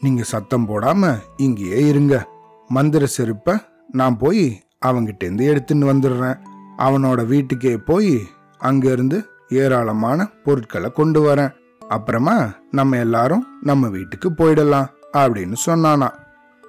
நீங்க 0.00 0.22
சத்தம் 0.22 0.68
போடாம 0.68 1.18
இங்கேயே 1.36 1.76
இருங்க. 1.76 2.28
மந்திர 2.68 3.06
செருப்ப 3.16 3.64
நான் 3.92 4.16
போய் 4.16 4.62
அவங்கிட்ட 4.86 5.22
இருந்து 5.22 5.54
எடுத்துன்னு 5.54 5.90
வந்துடுறேன். 5.92 6.38
அவனோட 6.78 7.26
வீட்டுக்கே 7.26 7.76
போய் 7.76 8.26
அங்கிருந்து 8.58 9.24
ஏராளமான 9.48 10.28
பொருட்களை 10.44 10.90
கொண்டு 10.90 11.34
வரேன். 11.34 11.52
அப்புறமா 11.88 12.52
நம்ம 12.70 12.96
எல்லாரும் 12.96 13.46
நம்ம 13.62 13.88
வீட்டுக்கு 13.88 14.30
போயிடலாம் 14.30 14.88
அப்படின்னு 15.12 15.56
சொன்னானா. 15.66 16.08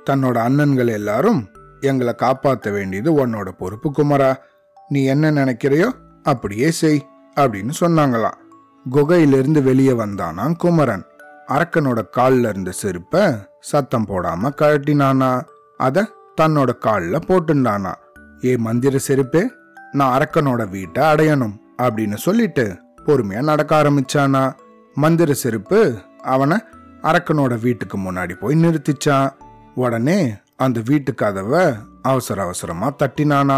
தன்னோட 0.10 0.38
அண்ணன்கள் 0.48 0.92
எல்லாரும் 0.92 1.48
எங்களை 1.82 2.14
காப்பாற்ற 2.14 2.72
வேண்டியது 2.72 3.28
உன்னோட 3.28 3.50
பொறுப்பு 3.58 3.92
குமரா. 3.92 4.36
நீ 4.94 5.02
என்ன 5.04 5.32
நினைக்கிறையோ 5.32 5.90
அப்படியே 6.24 6.72
செய் 6.72 7.08
அப்படின்னு 7.36 7.74
சொன்னாங்களாம். 7.80 8.40
குகையிலிருந்து 8.92 9.62
வெளியே 9.64 9.92
வந்தானா 9.92 10.56
குமரன். 10.56 11.06
அரக்கனோட 11.48 12.10
காலில் 12.10 12.48
இருந்த 12.50 12.72
செருப்ப 12.82 13.22
சத்தம் 13.60 14.08
போடாம 14.08 14.52
கழட்டினானா. 14.62 15.32
அத 15.78 16.06
தன்னோட 16.42 16.72
காலில் 16.78 17.26
போட்டுண்டானா. 17.28 17.94
ஏ 18.44 18.58
மந்திர 18.58 19.00
செருப்பே 19.08 19.44
நான் 19.92 20.14
அரக்கனோட 20.18 20.70
வீட்டை 20.70 21.04
அடையணும் 21.04 21.56
அப்படின்னு 21.78 22.16
சொல்லிட்டு 22.16 22.66
பொறுமையா 23.06 23.44
நடக்க 23.44 23.72
ஆரம்பிச்சானா. 23.84 24.44
மந்திர 24.96 25.34
செருப்பு 25.34 25.80
அவனை 26.22 26.58
அரக்கனோட 27.02 27.54
வீட்டுக்கு 27.62 27.98
முன்னாடி 27.98 28.34
போய் 28.40 28.62
நிறுத்திச்சான். 28.64 29.30
உடனே 29.76 30.20
அந்த 30.56 30.82
வீட்டு 30.86 31.12
கதவை 31.16 31.66
அவசர 32.02 32.42
அவசரமா 32.42 32.88
தட்டினானா. 33.04 33.58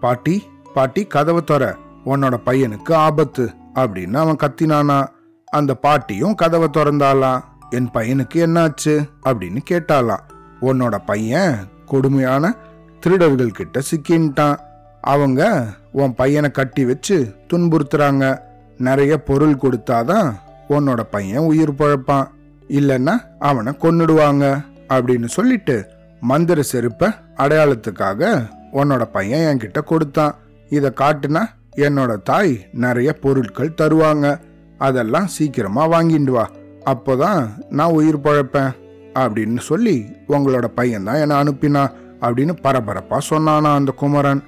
பாட்டி 0.00 0.36
பாட்டி 0.74 1.04
கதவை 1.04 1.44
தர 1.44 1.76
உன்னோட 2.06 2.36
பையனுக்கு 2.46 2.92
ஆபத்து 2.92 3.50
அப்படின்னு 3.74 4.16
அவன் 4.16 4.36
கத்தினானா. 4.36 5.06
அந்த 5.44 5.74
பாட்டியும் 5.74 6.34
கதவை 6.34 6.68
திறந்தாளாம் 6.72 7.40
என் 7.70 7.90
பையனுக்கு 7.94 8.34
என்னாச்சு? 8.34 9.08
அப்படின்னு 9.24 9.58
கேட்டாளாம் 9.70 10.24
உன்னோட 10.60 10.98
பையன் 11.06 11.56
கொடுமையான 11.86 12.54
திருடர்கள் 13.00 13.50
கிட்ட 13.50 13.80
சிக்கின்ட்டான். 13.90 14.58
அவங்க 15.00 15.66
உன் 15.92 16.14
பையனை 16.14 16.50
கட்டி 16.50 16.84
வச்சு 16.84 17.34
துன்புறுத்துறாங்க. 17.52 18.38
நிறைய 18.78 19.22
பொருள் 19.22 19.54
கொடுத்தாதான் 19.54 20.32
உன்னோட 20.68 21.00
பையன் 21.00 21.44
உயிர் 21.44 21.72
பழப்பான். 21.72 22.26
இல்லைன்னா 22.68 23.16
அவனை 23.38 23.72
கொன்னுடுவாங்க 23.72 24.64
அப்படின்னு 24.88 25.24
சொல்லிட்டு 25.24 25.86
மந்திர 26.20 26.62
செருப்ப 26.72 27.14
அடையாளத்துக்காக 27.36 28.48
உன்னோட 28.72 29.02
பையன் 29.02 29.56
என்கிட்ட 29.56 29.80
கொடுத்தான். 29.80 30.34
இதை 30.72 30.90
காட்டுனா 30.94 31.44
என்னோட 31.76 32.22
தாய் 32.22 32.68
நிறைய 32.72 33.12
பொருட்கள் 33.12 33.74
தருவாங்க. 33.80 34.40
அதெல்லாம் 34.78 35.26
சீக்கிரமா 35.26 35.88
வாங்கிட்டு 35.88 36.30
வா. 36.30 36.50
அப்போதான் 36.84 37.48
நான் 37.70 37.90
உயிர் 37.90 38.18
பழப்பேன். 38.18 38.72
அப்படின்னு 39.14 39.58
சொல்லி 39.58 40.06
உங்களோட 40.28 40.64
பையன் 40.64 41.04
தான் 41.04 41.14
என்னை 41.14 41.36
அனுப்பினா 41.36 41.92
அப்படின்னு 42.20 42.54
பரபரப்பா 42.62 43.18
சொன்னானா 43.30 43.74
அந்த 43.74 43.92
குமரன். 43.92 44.42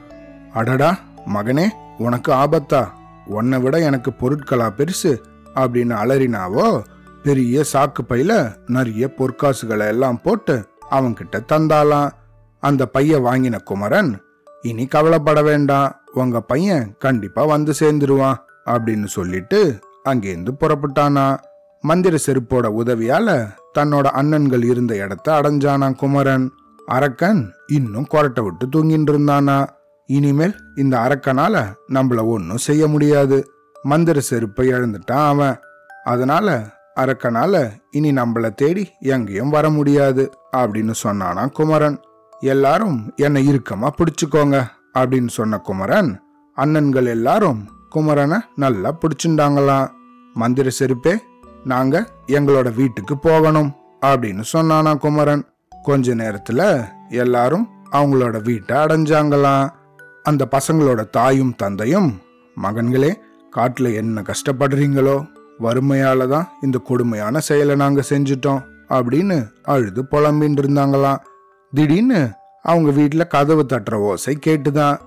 அடடா 0.52 0.98
மகனே 1.34 1.68
உனக்கு 1.98 2.32
ஆபத்தா? 2.32 2.88
உன்னை 3.26 3.58
விட 3.58 3.78
எனக்கு 3.78 4.12
பொருட்களா 4.20 4.68
பெருசு? 4.76 5.16
அப்படின்னு 5.54 5.94
அலறினாவோ 6.02 6.82
பெரிய 7.22 7.64
சாக்கு 7.72 8.02
பையில 8.08 8.54
நிறைய 8.66 9.10
பொற்காசுகளை 9.18 9.86
எல்லாம் 9.86 10.20
போட்டு 10.20 10.66
அவன்கிட்ட 10.90 11.40
தந்தாலாம். 11.52 12.10
அந்த 12.60 12.86
பைய 12.86 13.20
வாங்கின 13.20 13.62
குமரன் 13.62 14.20
இனி 14.62 14.86
கவலைப்பட 14.86 15.42
வேண்டாம். 15.42 16.03
உங்க 16.14 16.40
பையன் 16.40 16.96
கண்டிப்பா 16.98 17.44
வந்து 17.44 17.72
சேர்ந்துருவான் 17.78 18.34
அப்படின்னு 18.66 19.04
சொல்லிட்டு 19.04 19.78
அங்கேருந்து 20.04 20.48
புறப்பட்டானா. 20.60 21.38
மந்திர 21.80 22.18
செருப்போட 22.26 22.66
உதவியால 22.84 23.48
தன்னோட 23.78 24.06
அண்ணன்கள் 24.14 24.64
இருந்த 24.64 24.96
இடத்த 24.96 25.40
அடைஞ்சானா 25.40 25.94
குமரன். 25.94 26.52
அரக்கன் 26.86 27.52
இன்னும் 27.66 28.06
கொரட்டை 28.14 28.42
விட்டு 28.42 28.66
தூங்கிட்டு 28.66 29.12
இருந்தானா. 29.12 29.66
இனிமேல் 30.06 30.54
இந்த 30.76 30.98
அரக்கனால 30.98 31.64
நம்மள 31.88 32.24
ஒன்னும் 32.24 32.56
செய்ய 32.56 32.86
முடியாது. 32.86 33.50
மந்திர 33.82 34.20
செருப்பை 34.20 34.68
இழந்துட்டான் 34.68 35.26
அவன். 35.26 35.56
அதனால 36.04 36.72
அரக்கனால 37.00 37.70
இனி 37.90 38.12
நம்மள 38.12 38.54
தேடி 38.54 38.90
எங்கேயும் 39.00 39.50
வர 39.50 39.70
முடியாது 39.70 40.30
அப்படின்னு 40.56 40.94
சொன்னானா 41.02 41.52
குமரன். 41.52 42.00
எல்லாரும் 42.40 43.12
என்னை 43.16 43.48
இறுக்கமா 43.48 43.88
பிடிச்சுக்கோங்க 43.96 44.64
அப்படின்னு 44.94 45.28
சொன்ன 45.28 45.58
குமரன் 45.58 46.20
அண்ணன்கள் 46.56 47.06
எல்லாரும் 47.06 47.68
குமரனை 47.94 48.38
நல்லா 48.56 48.94
பிடிச்சிருந்தாங்களாம் 48.94 49.88
மந்திர 50.34 50.70
செருப்பே 50.78 51.16
நாங்க 51.64 52.08
எங்களோட 52.26 52.74
வீட்டுக்கு 52.74 53.18
போகணும் 53.18 53.72
அப்படின்னு 54.00 54.42
சொன்னானா 54.52 54.96
குமரன். 54.96 55.44
கொஞ்ச 55.82 56.14
நேரத்துல 56.14 56.84
எல்லாரும் 57.08 57.68
அவங்களோட 57.90 58.42
வீட்டை 58.42 58.76
அடைஞ்சாங்களாம் 58.76 59.68
அந்த 60.22 60.48
பசங்களோட 60.50 61.10
தாயும் 61.10 61.54
தந்தையும் 61.56 62.20
மகன்களே 62.62 63.14
காட்டுல 63.56 63.94
என்ன 63.94 64.22
கஷ்டப்படுறீங்களோ? 64.22 65.32
வறுமையால 65.60 66.28
தான் 66.28 66.48
இந்த 66.62 66.78
கொடுமையான 66.78 67.40
செயலை 67.40 67.74
நாங்க 67.74 68.02
செஞ்சிட்டோம் 68.08 68.64
அப்படின்னு 68.88 69.46
அழுது 69.62 70.02
புலம்பின்னு 70.10 70.62
இருந்தாங்களாம் 70.62 71.20
திடீர்னு 71.74 72.30
அவங்க 72.64 72.90
வீட்டில் 72.90 73.26
கதவு 73.26 73.66
தட்டுற 73.68 73.94
ஓசை 73.94 74.38
கேட்டுதான். 74.46 74.98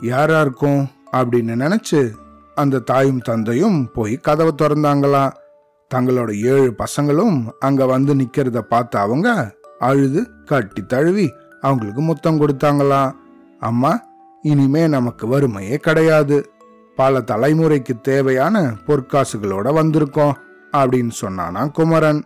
யாரா 0.00 0.40
இருக்கும் 0.40 0.88
அப்படின்னு 1.12 1.58
நினைச்சு 1.62 2.10
அந்த 2.54 2.78
தாயும் 2.78 3.20
தந்தையும் 3.20 3.90
போய் 3.92 4.16
கதவை 4.16 4.52
திறந்தாங்களாம். 4.62 5.32
தங்களோட 5.94 6.30
ஏழு 6.42 6.74
பசங்களும் 6.78 7.50
அங்க 7.58 7.86
வந்து 7.86 8.14
நிக்கிறத 8.14 8.58
பார்த்து 8.58 8.98
அவங்க 8.98 9.54
அழுது 9.78 10.28
கட்டி 10.44 10.82
தழுவி 10.86 11.32
அவங்களுக்கு 11.60 12.00
முத்தம் 12.00 12.40
கொடுத்தாங்களாம். 12.40 13.12
அம்மா 13.60 14.02
இனிமே 14.42 14.88
நமக்கு 14.88 15.26
வறுமையே 15.26 15.76
கிடையாது. 15.76 16.50
பல 16.96 17.18
தலைமுறைக்கு 17.18 18.00
தேவையான 18.02 18.74
பொற்காசுகளோட 18.86 19.68
வந்திருக்கோம் 19.72 20.32
அப்படின்னு 20.72 21.10
சொன்னானாம் 21.20 21.70
குமரன். 21.70 22.24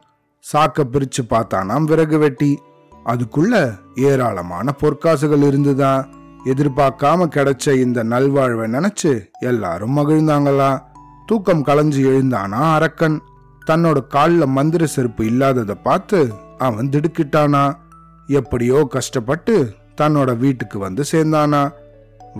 சாக்க 0.53 0.83
பிரிச்சு 0.93 1.23
பார்த்தானாம் 1.31 1.85
விறகு 1.85 2.19
வெட்டி. 2.19 2.59
அதுக்குள்ள 3.05 3.79
ஏராளமான 3.95 4.75
பொற்காசுகள் 4.81 5.47
இருந்துதான் 5.47 6.09
எதிர்பார்க்காம 6.45 7.27
கிடைச்ச 7.27 7.75
இந்த 7.75 8.05
நல்வாழ்வை 8.05 8.67
நினைச்சு 8.77 9.31
எல்லாரும் 9.41 9.97
மகிழ்ந்தாங்களாம் 9.97 10.83
தூக்கம் 11.27 11.65
களைஞ்சு 11.65 12.01
எழுந்தானா 12.09 12.73
அரக்கன்? 12.73 13.21
தன்னோட 13.71 14.07
காலில் 14.07 14.47
மந்திர 14.47 14.87
செருப்பு 14.87 15.27
இல்லாததை 15.27 15.75
பார்த்து 15.75 16.33
அவன் 16.59 16.89
திடுக்கிட்டானா? 16.89 17.77
எப்படியோ 18.27 18.87
கஷ்டப்பட்டு 18.91 19.75
தன்னோட 20.01 20.37
வீட்டுக்கு 20.37 20.79
வந்து 20.79 21.05
சேர்ந்தானா? 21.13 21.73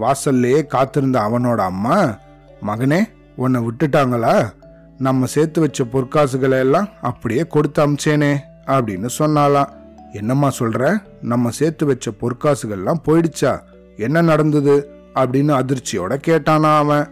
வாசல்லையே 0.01 0.67
காத்திருந்த 0.67 1.19
அவனோட 1.21 1.57
அம்மா 1.57 2.19
மகனே 2.67 3.05
உன்னை 3.37 3.61
விட்டுட்டாங்களா? 3.67 4.53
நம்ம 4.99 5.27
சேர்த்து 5.27 5.61
வச்ச 5.61 5.85
பொற்காசுகளை 5.85 6.59
எல்லாம் 6.59 6.89
அப்படியே 7.01 7.47
கொடுத்து 7.47 7.87
அமிச்சேனே 7.87 8.37
அப்படின்னு 8.67 9.09
சொன்னாலாம் 9.19 9.71
என்னம்மா 10.15 10.51
சொல்ற? 10.59 11.03
நம்ம 11.23 11.51
சேர்த்து 11.51 11.87
வச்ச 11.87 12.11
பொற்காசுகள்லாம் 12.21 13.01
போயிடுச்சா? 13.07 13.61
என்ன 13.97 14.21
நடந்தது? 14.21 14.89
அப்படின்னு 15.15 15.61
அதிர்ச்சியோட 15.61 16.19
கேட்டானா 16.27 16.77
அவன். 16.77 17.09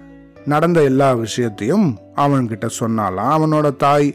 நடந்த 0.47 0.83
எல்லா 0.83 1.13
விஷயத்தையும் 1.13 1.99
அவன்கிட்ட 2.17 2.71
சொன்னாலாம் 2.81 3.37
அவனோட 3.37 3.77
தாய். 3.77 4.15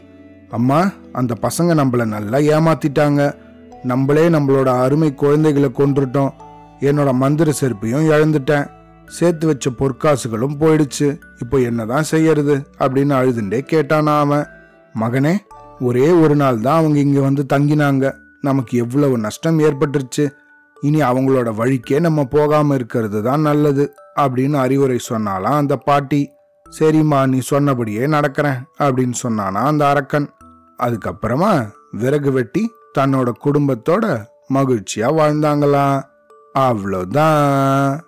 அம்மா 0.50 0.92
அந்த 1.12 1.34
பசங்க 1.42 1.62
நம்மள 1.62 2.04
நல்லா 2.04 2.58
ஏமாத்திட்டாங்க. 2.58 3.34
நம்மளே 3.82 4.28
நம்மளோட 4.28 4.64
அருமை 4.64 5.14
குழந்தைகளை 5.14 5.70
கொன்றுட்டோம். 5.78 6.30
என்னோட 6.80 7.12
மந்திர 7.12 7.52
செருப்பையும் 7.60 8.10
இழந்துட்டேன். 8.10 8.70
சேர்த்து 9.06 9.46
வச்ச 9.46 9.70
பொற்காசுகளும் 9.70 10.56
போயிடுச்சு. 10.60 11.18
இப்போ 11.38 11.58
என்னதான் 11.58 12.02
செய்யறது? 12.02 12.66
அப்படின்னு 12.78 13.12
அழுதுண்டே 13.12 13.60
கேட்டானா 13.70 14.18
அவன். 14.18 14.46
மகனே 15.00 15.36
ஒரே 15.80 16.10
ஒரு 16.10 16.36
நாள் 16.36 16.60
தான் 16.60 16.78
அவங்க 16.78 16.98
இங்க 16.98 17.20
வந்து 17.20 17.46
தங்கினாங்க. 17.52 18.14
நமக்கு 18.40 18.78
எவ்வளவு 18.78 19.18
நஷ்டம் 19.18 19.58
ஏற்பட்டுருச்சு? 19.58 20.30
இனி 20.80 21.00
அவங்களோட 21.00 21.54
வழிக்கே 21.54 22.00
நம்ம 22.00 22.24
போகாமல் 22.24 22.76
இருக்கிறது 22.76 23.22
தான் 23.22 23.40
நல்லது 23.40 23.94
அப்படின்னு 24.20 24.54
அறிவுரை 24.54 24.98
சொன்னாலாம் 25.08 25.58
அந்த 25.62 25.76
பாட்டி. 25.76 26.32
சரிம்மா 26.80 27.28
நீ 27.28 27.38
சொன்னபடியே 27.38 28.06
நடக்கிறேன் 28.06 28.60
அப்படின்னு 28.78 29.14
சொன்னானா 29.22 29.62
அந்த 29.70 29.88
அரக்கன். 29.88 30.28
அதுக்கப்புறமா 30.82 31.68
விறகு 31.90 32.32
வெட்டி 32.32 32.72
தன்னோட 32.98 33.32
குடும்பத்தோட 33.44 34.24
மகிழ்ச்சியாக 34.48 35.16
வாழ்ந்தாங்களாம். 35.18 36.02
அவ்வளோதான் 36.58 37.98